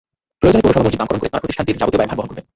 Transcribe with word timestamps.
প্রয়োজনে 0.39 0.61
পৌরসভা 0.65 0.83
মসজিদ 0.85 0.99
নামকরণ 1.01 1.21
করে 1.21 1.31
তাঁরা 1.31 1.43
প্রতিষ্ঠানটির 1.43 1.79
যাবতীয় 1.79 1.99
ব্যয়ভার 1.99 2.17
বহন 2.19 2.29
করবেন। 2.29 2.45